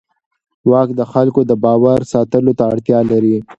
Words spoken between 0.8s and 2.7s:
د خلکو د باور ساتلو ته